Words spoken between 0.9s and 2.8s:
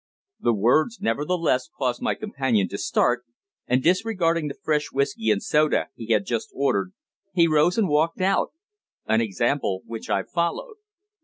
nevertheless, caused my companion to